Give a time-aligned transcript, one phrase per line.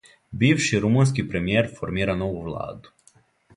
[0.43, 2.97] Бивши румунски премијер формира нову владу